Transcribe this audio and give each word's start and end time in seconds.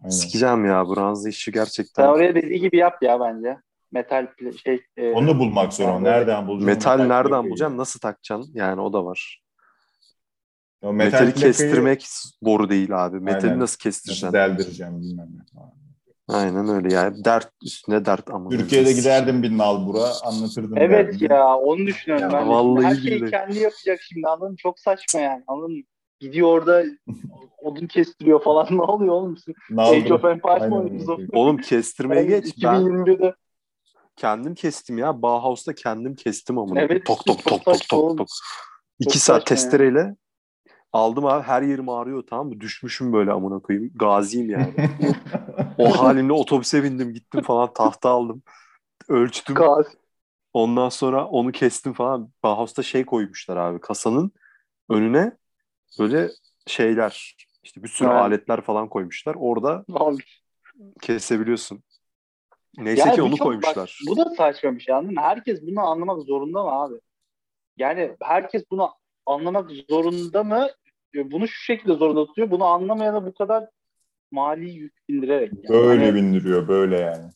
Aynen. 0.00 0.10
Sikeceğim 0.10 0.64
ya 0.64 0.86
bu 0.86 0.96
ranzı 0.96 1.28
işi 1.28 1.44
Sen 1.44 1.54
gerçekten. 1.54 2.08
oraya 2.08 2.34
dediği 2.34 2.60
gibi 2.60 2.76
yap 2.76 3.02
ya 3.02 3.20
bence. 3.20 3.56
Metal 3.92 4.26
şey. 4.64 4.80
e, 4.96 5.12
Onu 5.12 5.38
bulmak 5.38 5.72
zor. 5.72 5.88
ama. 5.88 6.00
Nereden 6.00 6.46
bulacağım? 6.46 6.66
Metal 6.66 6.96
nereden 6.96 7.22
plakayı? 7.28 7.50
bulacağım? 7.50 7.76
Nasıl 7.76 8.00
takacaksın? 8.00 8.50
Yani 8.54 8.80
o 8.80 8.92
da 8.92 9.04
var. 9.04 9.42
O 10.82 10.92
Metali 10.92 11.12
metal 11.12 11.32
plakayı 11.32 11.52
kestirmek 11.52 12.06
boru 12.42 12.70
değil 12.70 13.04
abi. 13.06 13.20
Metali 13.20 13.42
Aynen. 13.44 13.52
nasıl 13.52 13.62
nasıl 13.62 13.78
kestireceksin? 13.78 14.32
deldireceğim 14.32 15.00
bilmem 15.00 15.28
ne. 15.36 15.60
Aynen 16.28 16.68
öyle 16.68 16.94
yani. 16.94 17.24
Dert 17.24 17.50
üstüne 17.64 18.04
dert 18.04 18.30
ama. 18.30 18.50
Türkiye'de 18.50 18.92
giderdim 18.92 19.42
bir 19.42 19.58
nalbura 19.58 20.04
anlatırdım. 20.24 20.78
Evet 20.78 21.12
derdimi. 21.12 21.32
ya 21.32 21.54
onu 21.56 21.86
düşünüyorum 21.86 22.24
Ya 22.30 22.32
ben. 22.32 22.48
vallahi 22.48 22.84
Her 22.84 22.94
şeyi 22.94 23.16
billahi. 23.16 23.30
kendi 23.30 23.58
yapacak 23.58 24.00
şimdi 24.02 24.26
anladın 24.28 24.50
mı? 24.50 24.56
Çok 24.56 24.78
saçma 24.80 25.20
yani 25.20 25.44
anladın 25.46 25.72
mı? 25.76 25.82
Gidiyor 26.20 26.48
orada 26.48 26.84
odun 27.58 27.86
kestiriyor 27.86 28.42
falan 28.42 28.66
ne 28.70 28.82
oluyor 28.82 29.14
oğlum? 29.14 29.36
Age 29.76 30.14
of. 30.14 30.24
Empires 30.24 30.62
mi 30.62 30.74
oynuyoruz? 30.74 31.28
Oğlum 31.32 31.56
kestirmeye 31.56 32.22
Ben 32.22 32.28
geç. 32.28 32.54
Ben 32.62 32.74
2021'de 32.74 33.34
kendim 34.16 34.54
kestim 34.54 34.98
ya. 34.98 35.22
Bauhaus'ta 35.22 35.74
kendim 35.74 36.14
kestim 36.14 36.58
amına. 36.58 36.80
Evet, 36.80 37.06
tok 37.06 37.24
tok 37.26 37.44
tok 37.44 37.64
tok 37.64 37.88
tok 37.88 38.18
tok. 38.18 38.28
İki 38.98 39.18
saat 39.18 39.46
testereyle 39.46 40.16
aldım 40.92 41.26
abi. 41.26 41.42
Her 41.42 41.62
yerim 41.62 41.88
ağrıyor 41.88 42.22
tamam 42.30 42.48
mı? 42.48 42.60
Düşmüşüm 42.60 43.12
böyle 43.12 43.32
amına 43.32 43.58
koyayım. 43.58 43.90
Gaziyim 43.94 44.50
yani. 44.50 44.74
o 45.78 45.90
halimle 45.90 46.32
otobüse 46.32 46.82
bindim 46.84 47.12
gittim 47.12 47.42
falan 47.42 47.72
tahta 47.72 48.10
aldım. 48.10 48.42
Ölçtüm. 49.08 49.54
Gaz. 49.54 49.86
Ondan 50.52 50.88
sonra 50.88 51.26
onu 51.26 51.52
kestim 51.52 51.92
falan. 51.92 52.30
Bauhaus'ta 52.42 52.82
şey 52.82 53.04
koymuşlar 53.04 53.56
abi. 53.56 53.80
Kasanın 53.80 54.32
önüne 54.88 55.39
böyle 55.98 56.30
şeyler 56.66 57.36
işte 57.62 57.82
bir 57.82 57.88
sürü 57.88 58.08
Evet. 58.08 58.18
aletler 58.18 58.60
falan 58.60 58.88
koymuşlar. 58.88 59.34
Orada 59.38 59.84
Abi. 59.94 60.22
kesebiliyorsun. 61.02 61.82
Neyse 62.78 63.00
Yani 63.02 63.14
ki 63.14 63.22
onu 63.22 63.36
çok- 63.36 63.46
koymuşlar. 63.46 63.76
bak, 63.76 63.88
bu 64.08 64.16
da 64.16 64.30
saçma 64.34 64.74
bir 64.74 64.80
şey 64.80 64.94
anladın 64.94 65.14
mı? 65.14 65.20
Herkes 65.20 65.62
bunu 65.62 65.80
anlamak 65.80 66.22
zorunda 66.22 66.62
mı 66.62 66.70
abi? 66.70 66.94
Yani 67.76 68.16
herkes 68.22 68.64
bunu 68.70 68.90
anlamak 69.26 69.70
zorunda 69.90 70.44
mı? 70.44 70.68
Bunu 71.14 71.48
şu 71.48 71.62
şekilde 71.64 71.92
zorunda 71.94 72.26
tutuyor. 72.26 72.50
Bunu 72.50 72.64
anlamayana 72.64 73.26
bu 73.26 73.34
kadar 73.34 73.68
mali 74.30 74.70
yük 74.70 75.08
bindirerek. 75.08 75.52
Yani. 75.52 75.68
Böyle 75.68 76.04
Hani- 76.04 76.14
bindiriyor 76.14 76.68
böyle 76.68 76.98
yani. 76.98 77.30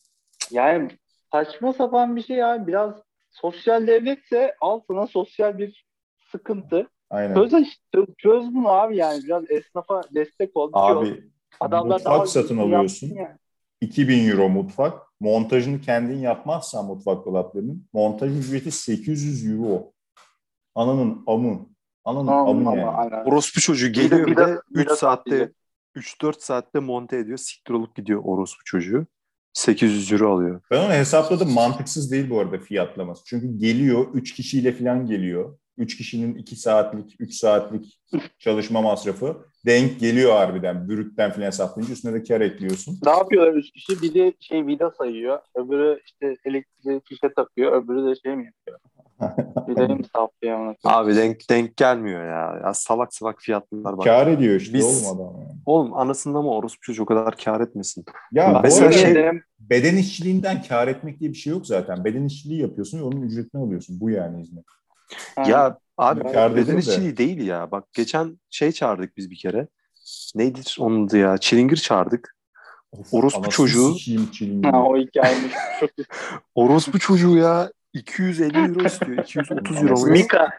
Yani 0.51 0.89
saçma 1.31 1.73
sapan 1.73 2.15
bir 2.15 2.21
şey 2.23 2.37
yani 2.37 2.67
biraz 2.67 2.95
sosyal 3.29 3.87
devletse 3.87 4.55
al 4.61 4.79
sana 4.87 5.07
sosyal 5.07 5.57
bir 5.57 5.85
sıkıntı. 6.31 6.87
Aynen. 7.09 7.35
Çöz, 7.49 7.63
çöz 8.17 8.53
bunu 8.55 8.69
abi 8.69 8.97
yani 8.97 9.23
biraz 9.23 9.43
esnafa 9.51 10.01
destek 10.15 10.57
ol. 10.57 10.71
şey. 11.03 11.11
Abi 11.11 11.23
Adamlar 11.59 11.95
mutfak 11.95 12.27
satın 12.27 12.57
alıyorsun. 12.57 13.07
yani. 13.15 13.37
2000 13.81 14.29
euro 14.29 14.49
mutfak. 14.49 15.01
Montajını 15.19 15.81
kendin 15.81 16.17
yapmazsan 16.19 16.85
mutfak 16.85 17.25
dolaplarının 17.25 17.87
montaj 17.93 18.37
ücreti 18.39 18.71
800 18.71 19.51
euro. 19.51 19.91
Ananın 20.75 21.23
amı. 21.27 21.59
Ananın 22.05 22.27
Tamam, 22.27 22.47
amı 22.47 22.69
ama 22.69 22.77
yani. 22.79 22.89
aynen. 22.89 23.25
Orospu 23.25 23.59
çocuğu 23.61 23.87
Bir 23.87 23.95
de- 23.95 24.01
geliyor 24.01 24.27
bir 24.27 24.35
de- 24.37 24.59
bir 24.69 24.79
3 24.81 24.89
de 24.89 24.95
saatte 24.95 25.29
tatlıydı. 25.31 25.53
3-4 25.95 26.41
saatte 26.41 26.79
monte 26.79 27.17
ediyor. 27.17 27.37
Siktir 27.37 27.73
olup 27.73 27.95
gidiyor 27.95 28.21
orospu 28.23 28.63
çocuğu. 28.65 29.05
800 29.53 30.11
euro 30.11 30.35
alıyor. 30.35 30.61
Ben 30.71 30.85
onu 30.85 30.93
hesapladım. 30.93 31.51
Mantıksız 31.53 32.11
değil 32.11 32.29
bu 32.29 32.39
arada 32.39 32.57
fiyatlaması. 32.57 33.23
Çünkü 33.25 33.57
geliyor 33.57 34.07
3 34.13 34.33
kişiyle 34.33 34.71
falan 34.71 35.05
geliyor. 35.05 35.57
3 35.77 35.97
kişinin 35.97 36.35
2 36.35 36.55
saatlik, 36.55 37.15
3 37.19 37.33
saatlik 37.33 37.99
çalışma 38.39 38.81
masrafı 38.81 39.37
denk 39.65 39.99
geliyor 39.99 40.31
harbiden. 40.31 40.89
Bürütten 40.89 41.31
falan 41.31 41.45
hesaplayınca 41.45 41.93
üstüne 41.93 42.13
de 42.13 42.23
kar 42.23 42.41
ekliyorsun. 42.41 42.99
Ne 43.05 43.11
yapıyorlar 43.11 43.53
üç 43.53 43.71
kişi? 43.71 44.01
Biri 44.01 44.33
şey 44.39 44.67
vida 44.67 44.91
sayıyor. 44.97 45.39
Öbürü 45.55 45.99
işte 46.05 46.35
elektriği 46.45 47.01
fişe 47.09 47.33
takıyor. 47.33 47.83
Öbürü 47.83 48.09
de 48.09 48.15
şey 48.23 48.35
mi 48.35 48.45
yapıyor? 48.45 48.79
Saplıyor? 50.13 50.59
ona? 50.59 50.75
Abi 50.83 51.15
denk 51.15 51.49
denk 51.49 51.77
gelmiyor 51.77 52.21
ya. 52.21 52.59
Ya 52.63 52.73
salak 52.73 53.13
salak 53.13 53.41
fiyatlar 53.41 53.97
bak. 53.97 54.03
Kar 54.05 54.27
ediyor 54.27 54.55
işte 54.55 54.73
Biz- 54.73 55.05
oğlum 55.07 55.21
adam 55.21 55.41
yani. 55.41 55.55
Oğlum 55.65 55.93
anasında 55.93 56.41
mı 56.41 56.49
orospu 56.49 56.81
çocuğu 56.81 57.03
o 57.03 57.05
kadar 57.05 57.37
kar 57.37 57.61
etmesin. 57.61 58.05
Ya 58.31 58.59
Mesela 58.63 58.91
şey- 58.91 59.15
Benim- 59.15 59.43
beden 59.59 59.97
işçiliğinden 59.97 60.61
kar 60.61 60.87
etmek 60.87 61.19
diye 61.19 61.29
bir 61.29 61.35
şey 61.37 61.53
yok 61.53 61.67
zaten. 61.67 62.05
Beden 62.05 62.23
işçiliği 62.23 62.61
yapıyorsun 62.61 62.99
ve 62.99 63.03
onun 63.03 63.21
ücretini 63.21 63.61
alıyorsun. 63.61 63.99
Bu 63.99 64.09
yani 64.09 64.41
hizmet. 64.41 64.65
Ya 65.47 65.79
abi 65.97 66.23
Kar 66.23 66.51
beden 66.51 66.55
dedin 66.65 66.75
de. 66.75 66.79
işçiliği 66.79 67.17
değil 67.17 67.47
ya. 67.47 67.71
Bak 67.71 67.93
geçen 67.93 68.39
şey 68.49 68.71
çağırdık 68.71 69.17
biz 69.17 69.29
bir 69.31 69.37
kere. 69.37 69.67
Neydi 70.35 70.59
onun 70.79 71.07
adı 71.07 71.17
ya? 71.17 71.37
Çilingir 71.37 71.77
çağırdık. 71.77 72.35
Orospu 73.11 73.49
çocuğu-. 73.49 73.95
Ha, 74.63 74.83
o 74.83 74.97
hikayemiş. 74.97 75.53
Çok 75.79 75.89
Orospu 76.55 76.99
çocuğu 76.99 77.37
ya 77.37 77.71
250 77.93 78.57
euro 78.57 78.85
istiyor. 78.85 79.17
230 79.17 79.83
euro? 79.83 80.05
Mika. 80.05 80.49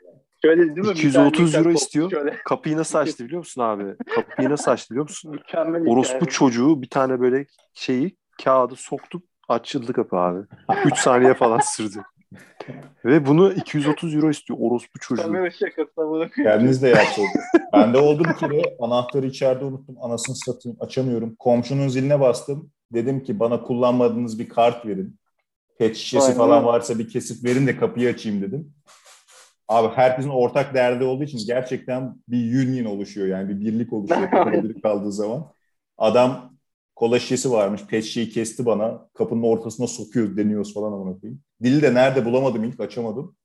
Şöyle 0.44 0.60
değil 0.76 0.86
mi? 0.86 0.92
230 0.92 1.54
Mika- 1.54 1.58
euro 1.58 1.70
istiyor. 1.70 2.10
Şöyle 2.10 2.36
Kapıyı 2.44 2.76
nasıl 2.76 2.98
açtı 2.98 3.24
biliyor 3.24 3.38
musun 3.38 3.62
abi? 3.62 3.84
Kapıyı 4.14 4.50
nasıl 4.50 4.70
açtı 4.70 4.90
biliyor 4.90 5.02
musun? 5.08 5.30
mükemmel 5.30 5.86
Orospu 5.88 6.14
hikaye. 6.16 6.30
çocuğu 6.30 6.82
bir 6.82 6.90
tane 6.90 7.20
böyle 7.20 7.46
şeyi 7.74 8.16
kağıdı 8.44 8.76
soktuk 8.76 9.22
açıldı 9.48 9.92
kapı 9.92 10.16
abi. 10.16 10.38
3 10.84 10.98
saniye 10.98 11.34
falan 11.34 11.60
sürdü. 11.60 12.02
Ve 13.04 13.26
bunu 13.26 13.52
230 13.52 14.14
euro 14.14 14.30
istiyor 14.30 14.58
orospu 14.62 14.98
çocuğu. 14.98 15.22
Kamera 15.22 15.50
şakasına 15.50 16.08
bunu 16.08 16.30
Kendiniz 16.30 16.82
de 16.82 16.88
yapsaydınız. 16.88 17.44
Ben 17.72 17.94
de 17.94 17.98
oldu 17.98 18.22
bir 18.24 18.36
kere 18.36 18.62
anahtarı 18.80 19.26
içeride 19.26 19.64
unuttum. 19.64 19.96
Anasını 20.00 20.36
satayım 20.36 20.76
açamıyorum. 20.80 21.34
Komşunun 21.34 21.88
ziline 21.88 22.20
bastım. 22.20 22.70
Dedim 22.92 23.22
ki 23.22 23.40
bana 23.40 23.62
kullanmadığınız 23.62 24.38
bir 24.38 24.48
kart 24.48 24.86
verin. 24.86 25.18
Pet 25.78 25.96
şişesi 25.96 26.26
Aynen 26.26 26.38
falan 26.38 26.64
varsa 26.64 26.98
bir 26.98 27.08
kesip 27.08 27.44
verin 27.44 27.66
de 27.66 27.76
kapıyı 27.76 28.08
açayım 28.08 28.42
dedim. 28.42 28.74
Abi 29.68 29.94
herkesin 29.94 30.28
ortak 30.28 30.74
derdi 30.74 31.04
olduğu 31.04 31.24
için 31.24 31.40
gerçekten 31.46 32.16
bir 32.28 32.64
union 32.64 32.84
oluşuyor 32.84 33.26
yani 33.26 33.48
bir 33.48 33.60
birlik 33.60 33.92
oluşuyor 33.92 34.30
kaldığı 34.82 35.12
zaman. 35.12 35.52
Adam 35.98 36.55
kola 36.96 37.18
şişesi 37.18 37.50
varmış 37.50 37.82
pet 37.88 38.04
şişeyi 38.04 38.30
kesti 38.30 38.66
bana 38.66 39.08
kapının 39.14 39.42
ortasına 39.42 39.86
sokuyor 39.86 40.36
deniyoruz 40.36 40.74
falan 40.74 40.92
amına 40.92 41.20
koyayım. 41.20 41.40
Dili 41.62 41.82
de 41.82 41.94
nerede 41.94 42.24
bulamadım 42.24 42.64
ilk 42.64 42.80
açamadım. 42.80 43.36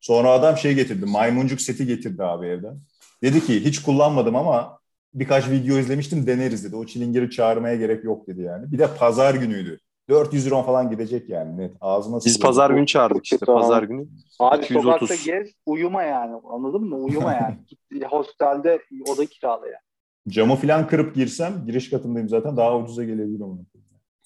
Sonra 0.00 0.30
adam 0.30 0.56
şey 0.56 0.74
getirdi 0.74 1.06
maymuncuk 1.06 1.60
seti 1.60 1.86
getirdi 1.86 2.24
abi 2.24 2.46
evden. 2.46 2.78
Dedi 3.22 3.44
ki 3.46 3.64
hiç 3.64 3.82
kullanmadım 3.82 4.36
ama 4.36 4.78
birkaç 5.14 5.50
video 5.50 5.78
izlemiştim 5.78 6.26
deneriz 6.26 6.64
dedi. 6.64 6.76
O 6.76 6.86
çilingiri 6.86 7.30
çağırmaya 7.30 7.76
gerek 7.76 8.04
yok 8.04 8.26
dedi 8.26 8.42
yani. 8.42 8.72
Bir 8.72 8.78
de 8.78 8.94
pazar 8.94 9.34
günüydü. 9.34 9.78
400 10.08 10.46
euro 10.46 10.62
falan 10.62 10.90
gidecek 10.90 11.28
yani 11.28 11.56
net. 11.56 11.76
Ağzıma 11.80 12.16
Biz 12.16 12.32
sıkıldı. 12.32 12.46
pazar 12.46 12.70
günü 12.70 12.86
çağırdık 12.86 13.24
işte. 13.24 13.38
Tamam. 13.46 13.62
Pazar 13.62 13.82
günü. 13.82 14.06
Abi 14.38 14.64
230. 14.64 14.82
sokakta 14.82 15.14
gez 15.14 15.48
uyuma 15.66 16.02
yani 16.02 16.40
anladın 16.50 16.84
mı? 16.84 16.96
Uyuma 16.96 17.32
yani. 17.32 17.56
Git 17.90 18.04
hostelde 18.04 18.82
oda 19.08 19.26
kirala 19.26 19.66
yani. 19.66 19.91
Camı 20.28 20.56
falan 20.56 20.86
kırıp 20.88 21.14
girsem 21.14 21.62
giriş 21.66 21.90
katındayım 21.90 22.28
zaten 22.28 22.56
daha 22.56 22.78
ucuza 22.78 23.04
gelebilir 23.04 23.40
ama. 23.40 23.56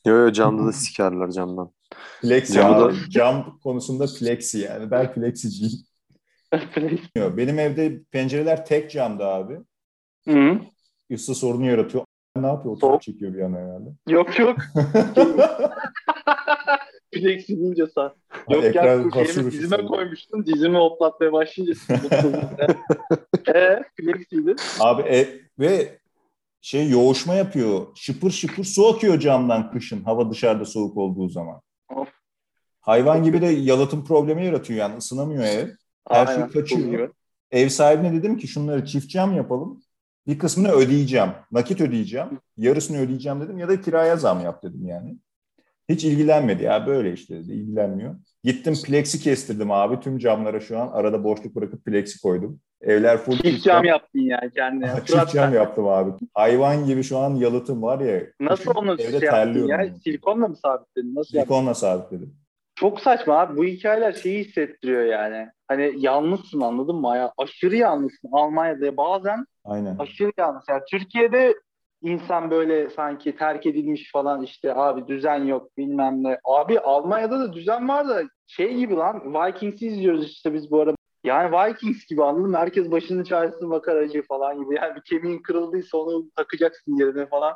Yo 0.07 0.15
yo 0.17 0.33
camda 0.33 0.67
da 0.67 0.73
sikerler 0.73 1.31
camdan. 1.31 1.71
Plexi 2.23 2.53
Camı 2.53 2.75
abi. 2.77 2.95
da- 2.95 2.99
Cam 3.11 3.59
konusunda 3.63 4.07
plexi 4.21 4.59
yani. 4.59 4.91
Ben 4.91 5.13
plexiciyim. 5.13 5.73
Benim 7.17 7.59
evde 7.59 8.03
pencereler 8.11 8.67
tek 8.67 8.91
camda 8.91 9.27
abi. 9.27 9.59
Hı. 10.29 10.59
Isı 11.11 11.35
sorunu 11.35 11.67
yaratıyor. 11.67 12.05
Ne 12.37 12.47
yapıyor? 12.47 12.75
Oturup 12.77 13.03
çekiyor 13.03 13.35
bir 13.35 13.39
yana 13.39 13.57
herhalde. 13.59 13.91
Yok 14.09 14.39
yok. 14.39 14.59
Plexi 17.21 17.59
deyince 17.59 17.87
sen. 17.87 18.11
Yok 18.51 18.75
ya 18.75 19.05
dizime 19.51 19.87
koymuştum. 19.87 20.47
Dizimi 20.47 20.77
hoplatmaya 20.77 21.33
başlayınca 21.33 21.75
Eee 23.55 23.83
Plexiydi. 23.97 24.57
Abi 24.81 25.03
e, 25.03 25.29
ve 25.59 25.99
şey 26.61 26.91
yoğuşma 26.91 27.35
yapıyor. 27.35 27.87
Şıpır 27.95 28.31
şıpır 28.31 28.65
su 28.65 28.87
akıyor 28.87 29.21
camdan 29.21 29.71
kışın 29.73 30.05
hava 30.05 30.31
dışarıda 30.31 30.65
soğuk 30.65 30.97
olduğu 30.97 31.29
zaman. 31.29 31.61
Of. 31.97 32.09
Hayvan 32.81 33.23
gibi 33.23 33.41
de 33.41 33.47
yalıtım 33.47 34.05
problemi 34.05 34.47
yaratıyor 34.47 34.79
yani 34.81 34.97
ısınamıyor 34.97 35.45
ev. 35.45 35.69
Her 36.09 36.27
şey 36.27 36.35
Aynen, 36.35 36.49
kaçıyor. 36.49 36.81
buz 36.81 36.91
gibi. 36.91 37.11
Ev 37.51 37.69
sahibine 37.69 38.13
dedim 38.13 38.37
ki 38.37 38.49
şunları 38.49 38.85
çift 38.87 39.11
cam 39.11 39.37
yapalım. 39.37 39.83
Bir 40.27 40.39
kısmını 40.39 40.73
ödeyeceğim. 40.73 41.31
Nakit 41.53 41.81
ödeyeceğim. 41.81 42.29
Yarısını 42.57 42.99
ödeyeceğim 42.99 43.41
dedim 43.41 43.59
ya 43.59 43.69
da 43.69 43.81
kiraya 43.81 44.17
zam 44.17 44.41
yap 44.41 44.63
dedim 44.63 44.87
yani. 44.87 45.19
Hiç 45.89 46.05
ilgilenmedi 46.05 46.65
ya 46.65 46.87
böyle 46.87 47.13
işte 47.13 47.35
dedi 47.35 47.53
ilgilenmiyor. 47.53 48.15
Gittim 48.45 48.75
plexi 48.87 49.21
kestirdim 49.21 49.71
abi 49.71 50.01
tüm 50.01 50.19
camlara 50.19 50.61
şu 50.61 50.79
an 50.79 50.89
arada 50.89 51.25
boşluk 51.25 51.55
bırakıp 51.55 51.85
plexi 51.85 52.21
koydum. 52.21 52.61
Evler 52.81 53.19
full 53.19 53.39
Çift 53.39 53.65
cam 53.65 53.85
yaptın 53.85 54.21
yani 54.21 54.51
kendine. 54.51 54.91
Çift 55.07 55.33
cam 55.33 55.55
yaptım 55.55 55.89
abi. 55.89 56.11
Hayvan 56.35 56.87
gibi 56.87 57.03
şu 57.03 57.19
an 57.19 57.35
yalıtım 57.35 57.83
var 57.83 58.01
ya. 58.01 58.23
Nasıl 58.41 58.73
onu 58.75 58.93
evde 58.93 59.03
şey 59.03 59.11
yaptın 59.13 59.29
terliyorum. 59.31 59.71
ya? 59.71 59.77
yani. 59.77 59.99
Silikonla 60.01 60.49
mı 60.49 60.57
sabitledin? 60.57 61.15
Nasıl 61.15 61.37
yaptın? 61.37 61.55
Silikonla 61.55 61.75
sabitledim. 61.75 62.35
Çok 62.75 63.01
saçma 63.01 63.39
abi. 63.39 63.57
Bu 63.57 63.65
hikayeler 63.65 64.13
şeyi 64.13 64.45
hissettiriyor 64.45 65.03
yani. 65.05 65.49
Hani 65.69 65.95
yalnızsın 65.97 66.61
anladın 66.61 66.97
mı? 66.97 67.17
Ya, 67.17 67.33
aşırı 67.39 67.77
yalnızsın. 67.77 68.29
Almanya'da 68.33 68.97
bazen 68.97 69.47
Aynen. 69.65 69.97
aşırı 69.99 70.33
yalnız. 70.39 70.63
Yani 70.69 70.83
Türkiye'de 70.91 71.55
insan 72.03 72.51
böyle 72.51 72.91
sanki 72.91 73.37
terk 73.37 73.67
edilmiş 73.67 74.13
falan 74.13 74.43
işte 74.43 74.75
abi 74.75 75.09
düzen 75.09 75.45
yok 75.45 75.77
bilmem 75.77 76.25
ne. 76.25 76.39
Abi 76.45 76.81
Almanya'da 76.81 77.41
da 77.41 77.53
düzen 77.53 77.89
var 77.89 78.09
da 78.09 78.23
şey 78.47 78.77
gibi 78.77 78.95
lan 78.95 79.35
Vikings'i 79.35 79.87
izliyoruz 79.87 80.27
işte 80.27 80.55
biz 80.55 80.71
bu 80.71 80.81
ara. 80.81 80.95
Yani 81.25 81.53
Vikings 81.53 82.07
gibi 82.07 82.25
anladın 82.25 82.51
mı? 82.51 82.57
Herkes 82.57 82.91
başının 82.91 83.25
çaresine 83.25 83.71
bakar 83.71 83.97
acı 83.97 84.23
falan 84.23 84.65
gibi. 84.65 84.75
Yani 84.75 84.97
bir 84.97 85.03
kemiğin 85.03 85.43
kırıldıysa 85.43 85.99
onu 85.99 86.31
takacaksın 86.37 86.97
yerine 86.97 87.27
falan. 87.27 87.55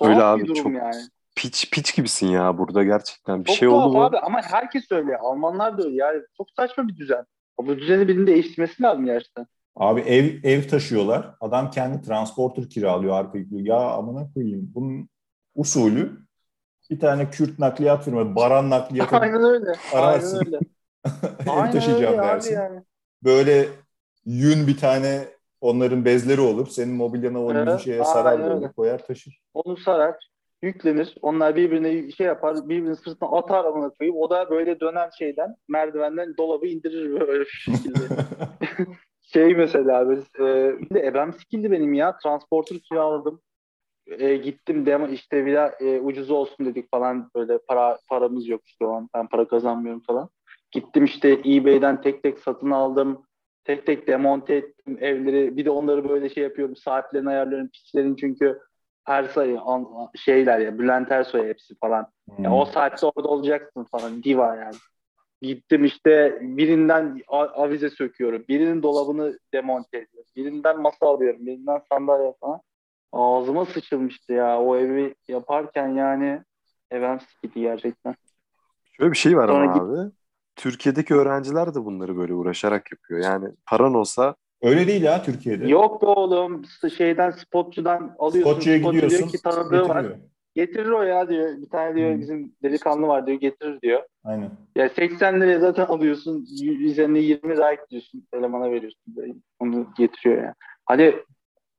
Öyle 0.00 0.14
Tuhaf 0.14 0.34
abi, 0.34 0.42
bir 0.42 0.48
durum 0.48 0.62
çok 0.62 0.72
yani. 0.72 1.02
Piç 1.36 1.70
piç 1.70 1.96
gibisin 1.96 2.26
ya 2.26 2.58
burada 2.58 2.82
gerçekten. 2.82 3.40
Bir 3.40 3.44
Çok 3.44 3.56
şey 3.56 3.68
oldu 3.68 3.92
mu? 3.92 4.04
abi 4.04 4.18
ama 4.18 4.40
herkes 4.42 4.92
öyle. 4.92 5.18
Almanlar 5.18 5.78
da 5.78 5.82
öyle. 5.82 5.96
Yani 5.96 6.22
çok 6.36 6.46
saçma 6.56 6.88
bir 6.88 6.96
düzen. 6.96 7.24
Bu 7.58 7.78
düzeni 7.78 8.08
birinin 8.08 8.26
değiştirmesi 8.26 8.82
lazım 8.82 9.04
gerçekten. 9.04 9.46
Abi 9.78 10.00
ev 10.00 10.34
ev 10.44 10.68
taşıyorlar. 10.68 11.34
Adam 11.40 11.70
kendi 11.70 12.02
transporter 12.02 12.68
kiralıyor 12.70 13.14
arka 13.14 13.38
yüklü. 13.38 13.68
Ya 13.68 13.76
amına 13.76 14.32
koyayım. 14.34 14.70
Bunun 14.74 15.08
usulü 15.54 16.18
bir 16.90 17.00
tane 17.00 17.30
Kürt 17.30 17.58
nakliyat 17.58 18.04
firması, 18.04 18.36
Baran 18.36 18.70
nakliyatı 18.70 19.16
Aynen 19.20 19.42
öyle. 19.44 19.72
Ararsın. 19.94 20.38
Aynen 20.38 20.46
öyle. 20.46 20.58
ev 21.46 21.50
Aynen 21.50 21.72
taşıyacağım 21.72 22.12
öyle 22.18 22.22
dersin. 22.22 22.54
yani. 22.54 22.80
Böyle 23.24 23.68
yün 24.24 24.66
bir 24.66 24.76
tane 24.76 25.24
onların 25.60 26.04
bezleri 26.04 26.40
olur. 26.40 26.66
Senin 26.66 26.94
mobilyana 26.94 27.42
o 27.44 27.52
Evet, 27.54 27.80
şeye 27.80 28.04
sarar 28.04 28.38
böyle. 28.40 28.54
öyle. 28.54 28.72
Koyar 28.72 29.06
taşır. 29.06 29.40
Onu 29.54 29.76
sarar, 29.76 30.14
yüklenir. 30.62 31.14
Onlar 31.22 31.56
birbirine 31.56 32.10
şey 32.10 32.26
yapar, 32.26 32.56
birbirinin 32.68 32.94
sırtına 32.94 33.28
atar 33.38 33.64
amına 33.64 33.90
koyup 33.90 34.16
o 34.16 34.30
da 34.30 34.50
böyle 34.50 34.80
dönen 34.80 35.10
şeyden, 35.18 35.56
merdivenden 35.68 36.36
dolabı 36.36 36.66
indirir 36.66 37.20
böyle 37.20 37.44
şu 37.44 37.72
şekilde. 37.72 37.98
şey 39.32 39.54
mesela 39.54 40.10
biz, 40.10 40.24
e, 40.40 40.74
bir 40.80 40.90
de 40.94 41.06
ebem 41.06 41.32
sikildi 41.32 41.70
benim 41.70 41.94
ya. 41.94 42.18
Transporter 42.18 42.78
kiraladım. 42.78 43.40
E, 44.06 44.36
gittim 44.36 44.86
demo 44.86 45.06
işte 45.06 45.46
bir 45.46 45.54
daha 45.54 45.68
e, 45.80 46.00
ucuz 46.00 46.30
olsun 46.30 46.66
dedik 46.66 46.90
falan 46.90 47.30
böyle 47.34 47.58
para 47.58 47.98
paramız 48.08 48.48
yok 48.48 48.60
işte 48.66 48.86
o 48.86 48.92
an. 48.92 49.08
Ben 49.14 49.26
para 49.26 49.48
kazanmıyorum 49.48 50.02
falan. 50.06 50.28
Gittim 50.72 51.04
işte 51.04 51.40
eBay'den 51.44 52.00
tek 52.00 52.22
tek 52.22 52.38
satın 52.38 52.70
aldım. 52.70 53.22
Tek 53.64 53.86
tek 53.86 54.06
demonte 54.06 54.54
ettim 54.54 54.98
evleri. 55.00 55.56
Bir 55.56 55.64
de 55.64 55.70
onları 55.70 56.08
böyle 56.08 56.28
şey 56.28 56.42
yapıyorum. 56.42 56.76
Saatlerini 56.76 57.28
ayarlıyorum. 57.28 57.68
Piçlerin 57.68 58.16
çünkü 58.16 58.58
her 59.04 59.24
sayı 59.24 59.60
an- 59.60 59.88
şeyler 60.16 60.58
ya 60.58 60.78
Bülent 60.78 61.12
Ersoy 61.12 61.48
hepsi 61.48 61.74
falan. 61.78 62.06
Ya 62.38 62.52
o 62.52 62.64
saatte 62.64 63.06
orada 63.06 63.28
olacaksın 63.28 63.84
falan. 63.84 64.22
Diva 64.22 64.56
yani. 64.56 64.76
Gittim 65.42 65.84
işte 65.84 66.38
birinden 66.42 67.22
avize 67.28 67.90
söküyorum. 67.90 68.44
Birinin 68.48 68.82
dolabını 68.82 69.38
demonte 69.54 69.98
ediyorum. 69.98 70.30
Birinden 70.36 70.80
masa 70.80 71.06
alıyorum. 71.06 71.46
Birinden 71.46 71.80
sandalye 71.92 72.34
falan. 72.40 72.60
Ağzıma 73.12 73.64
sıçılmıştı 73.64 74.32
ya. 74.32 74.60
O 74.60 74.76
evi 74.76 75.14
yaparken 75.28 75.88
yani 75.88 76.42
evem 76.90 77.20
sikidi 77.20 77.60
gerçekten. 77.60 78.14
Şöyle 78.92 79.12
bir 79.12 79.16
şey 79.16 79.36
var 79.36 79.48
Sonra 79.48 79.72
ama 79.72 79.84
abi. 79.84 80.10
Türkiye'deki 80.56 81.14
öğrenciler 81.14 81.74
de 81.74 81.84
bunları 81.84 82.16
böyle 82.16 82.34
uğraşarak 82.34 82.92
yapıyor. 82.92 83.20
Yani 83.20 83.48
paran 83.66 83.94
olsa 83.94 84.34
Öyle 84.62 84.86
değil 84.86 85.02
ya 85.02 85.22
Türkiye'de. 85.22 85.68
Yok 85.68 86.02
be 86.02 86.06
oğlum 86.06 86.64
şeyden 86.96 87.30
spotçudan 87.30 88.16
alıyorsun. 88.18 88.52
Spotçuya 88.52 88.78
Spotçu 88.78 88.94
gidiyorsun. 88.94 89.18
diyor 89.18 89.30
ki 89.30 89.42
tanıdığı 89.42 89.88
var. 89.88 90.06
Getirir 90.58 90.90
o 90.90 91.02
ya 91.02 91.28
diyor. 91.28 91.48
Bir 91.62 91.68
tane 91.68 91.94
diyor 91.94 92.14
Hı. 92.14 92.20
bizim 92.20 92.52
delikanlı 92.62 93.06
var 93.06 93.26
diyor 93.26 93.40
getirir 93.40 93.80
diyor. 93.80 94.02
Aynen. 94.24 94.50
Ya 94.76 94.88
80 94.88 95.40
liraya 95.40 95.58
zaten 95.58 95.86
alıyorsun. 95.86 96.46
Üzerine 96.62 97.18
20 97.18 97.56
like 97.56 97.82
diyorsun. 97.90 98.26
Elemana 98.32 98.70
veriyorsun. 98.70 99.16
Böyle 99.16 99.32
Onu 99.58 99.86
getiriyor 99.98 100.42
ya. 100.42 100.54
Hani 100.86 101.14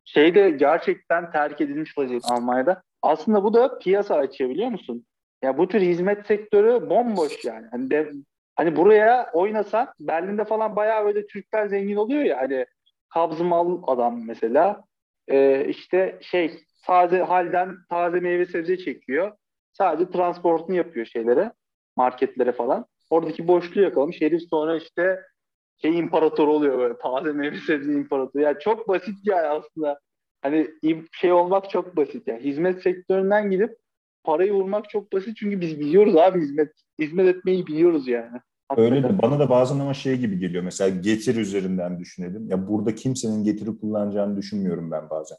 şey 0.06 0.36
de 0.36 0.50
gerçekten 0.50 1.32
terk 1.32 1.62
edilmiş 1.62 1.98
vaziyette 1.98 2.34
Almanya'da. 2.34 2.82
Aslında 3.02 3.44
bu 3.44 3.54
da 3.54 3.80
piyasa 3.80 4.16
açıyor 4.16 4.50
biliyor 4.50 4.70
musun? 4.70 5.06
Ya 5.44 5.58
bu 5.58 5.68
tür 5.68 5.82
hizmet 5.82 6.26
sektörü 6.26 6.90
bomboş 6.90 7.46
yani. 7.46 7.68
Hani, 7.72 7.90
de, 7.90 8.12
hani 8.56 8.76
buraya 8.76 9.30
oynasan 9.34 9.88
Berlin'de 10.00 10.46
falan 10.46 10.76
bayağı 10.76 11.06
böyle 11.06 11.28
Türkler 11.28 11.68
zengin 11.68 11.96
oluyor 11.96 12.24
ya. 12.24 12.38
Hani 12.38 12.66
kabzımal 13.10 13.82
adam 13.88 14.26
mesela. 14.26 14.84
Ee, 15.28 15.66
işte 15.66 16.20
şey 16.22 16.64
taze 16.90 17.22
halden 17.22 17.76
taze 17.90 18.20
meyve 18.20 18.46
sebze 18.46 18.78
çekiyor. 18.78 19.32
Sadece 19.72 20.12
transportunu 20.12 20.76
yapıyor 20.76 21.06
şeylere 21.06 21.52
marketlere 21.96 22.52
falan. 22.52 22.86
Oradaki 23.10 23.48
boşluğu 23.48 23.82
yakalamış. 23.82 24.22
Herif 24.22 24.42
sonra 24.50 24.78
işte 24.78 25.20
şey 25.82 26.00
imparator 26.00 26.48
oluyor 26.48 26.80
böyle. 26.80 26.98
Taze 26.98 27.32
meyve 27.32 27.58
sebze 27.58 27.94
imparatoru. 27.94 28.44
Yani 28.44 28.58
çok 28.60 28.88
basit 28.88 29.16
yani 29.24 29.48
aslında. 29.48 30.00
Hani 30.42 30.68
şey 31.12 31.32
olmak 31.32 31.70
çok 31.70 31.98
basit 31.98 32.28
yani. 32.28 32.44
Hizmet 32.44 32.84
sektöründen 32.84 33.52
gidip 33.52 33.78
parayı 34.24 34.54
vurmak 34.54 34.90
çok 34.90 35.14
basit. 35.14 35.38
Çünkü 35.38 35.62
biz 35.62 35.80
biliyoruz 35.80 36.16
abi 36.16 36.42
hizmet 36.42 36.72
hizmet 37.00 37.36
etmeyi 37.36 37.68
biliyoruz 37.68 38.08
yani. 38.08 38.40
Öyle 38.78 39.04
de 39.04 39.22
bana 39.22 39.40
da 39.40 39.50
bazen 39.50 39.80
ama 39.80 39.94
şey 39.94 40.18
gibi 40.18 40.40
geliyor. 40.40 40.64
Mesela 40.64 40.90
getir 40.90 41.36
üzerinden 41.36 42.00
düşünelim. 42.00 42.50
Ya 42.50 42.68
burada 42.68 42.96
kimsenin 42.96 43.44
getiri 43.44 43.80
kullanacağını 43.80 44.38
düşünmüyorum 44.38 44.92
ben 44.92 45.10
bazen. 45.10 45.38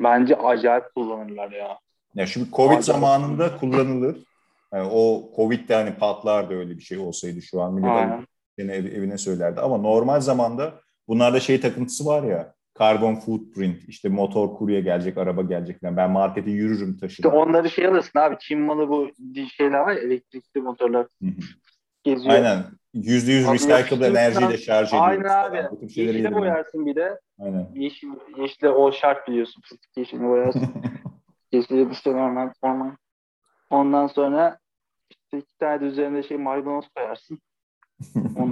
Bence 0.00 0.36
acayip 0.36 0.84
kullanırlar 0.94 1.50
ya. 1.50 1.78
Ya 2.14 2.26
şimdi 2.26 2.50
Covid 2.50 2.68
Acayip. 2.70 2.84
zamanında 2.84 3.56
kullanılır. 3.56 4.24
Yani 4.74 4.88
o 4.92 5.30
Covid'de 5.36 5.74
hani 5.74 5.94
patlardı 5.94 6.54
öyle 6.54 6.76
bir 6.76 6.82
şey 6.82 6.98
olsaydı 6.98 7.42
şu 7.42 7.60
an 7.62 7.74
millet 7.74 8.26
seni 8.58 8.72
ev- 8.72 8.92
evine 8.92 9.18
söylerdi. 9.18 9.60
Ama 9.60 9.78
normal 9.78 10.20
zamanda 10.20 10.80
bunlarda 11.08 11.40
şey 11.40 11.60
takıntısı 11.60 12.06
var 12.06 12.22
ya. 12.22 12.54
Carbon 12.78 13.14
footprint, 13.14 13.88
işte 13.88 14.08
motor 14.08 14.54
kurye 14.54 14.80
gelecek, 14.80 15.18
araba 15.18 15.42
gelecek 15.42 15.80
falan. 15.80 15.96
Ben 15.96 16.10
markete 16.10 16.50
yürürüm 16.50 16.90
İşte 16.90 17.00
taşırım. 17.00 17.32
onları 17.32 17.70
şey 17.70 17.86
alırsın 17.86 18.18
abi. 18.18 18.36
Çin 18.40 18.60
malı 18.60 18.88
bu 18.88 19.10
şeyler 19.56 19.78
var 19.80 19.92
ya 19.92 20.00
elektrikli 20.00 20.60
motorlar 20.60 21.06
Hı 21.22 21.26
hı. 21.28 21.30
Geziyor. 22.04 22.34
Aynen. 22.34 22.64
Yüzde 22.94 23.32
yüz 23.32 23.48
recyclable 23.48 24.06
enerjiyle 24.06 24.58
şarj 24.58 24.88
ediyoruz. 24.88 25.08
Aynen 25.08 25.24
abi. 25.24 25.68
Bu 25.70 25.78
tip 25.78 25.96
Yeşile 25.96 26.34
boyarsın 26.34 26.86
bir 26.86 26.96
de. 26.96 27.20
Aynen. 27.40 27.68
Yeşil, 27.74 28.08
yeşile 28.38 28.68
o 28.68 28.92
şart 28.92 29.28
biliyorsun. 29.28 29.62
Fıstık 29.64 29.96
yeşilini 29.96 30.28
boyarsın. 30.28 30.74
Yeşile 31.52 31.90
işte 31.92 32.12
normal 32.12 32.52
normal. 32.64 32.90
Ondan 33.70 34.06
sonra 34.06 34.58
işte 35.10 35.38
iki 35.38 35.58
tane 35.58 35.80
de 35.80 35.84
üzerinde 35.84 36.22
şey 36.22 36.36
maydanoz 36.36 36.88
koyarsın. 36.94 37.38
Onu 38.36 38.46